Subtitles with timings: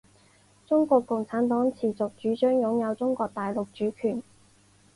[0.65, 4.23] 中国共产党持续主张拥有中国大陆主权。